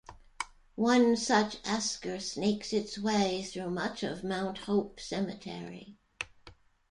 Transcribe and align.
One 0.73 1.15
such 1.15 1.57
esker 1.63 2.19
snakes 2.19 2.73
its 2.73 2.97
way 2.97 3.43
through 3.43 3.69
much 3.69 4.01
of 4.01 4.23
Mount 4.23 4.57
Hope 4.57 4.99
Cemetery. 4.99 5.99